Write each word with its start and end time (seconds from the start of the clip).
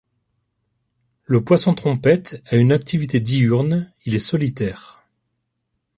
Le 1.25 1.43
poisson-trompette 1.43 2.41
a 2.47 2.55
une 2.55 2.71
activité 2.71 3.19
diurne, 3.19 3.93
il 4.05 4.15
est 4.15 4.17
solitaire. 4.17 5.03